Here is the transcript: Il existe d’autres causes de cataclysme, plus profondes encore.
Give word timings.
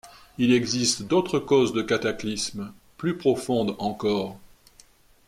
Il 0.39 0.51
existe 0.51 1.03
d’autres 1.03 1.37
causes 1.37 1.73
de 1.73 1.83
cataclysme, 1.83 2.73
plus 2.97 3.15
profondes 3.19 3.75
encore. 3.77 4.39